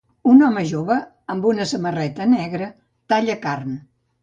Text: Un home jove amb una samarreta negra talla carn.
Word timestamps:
Un 0.35 0.39
home 0.45 0.63
jove 0.71 0.97
amb 1.35 1.45
una 1.51 1.67
samarreta 1.73 2.29
negra 2.33 2.73
talla 3.15 3.39
carn. 3.47 3.79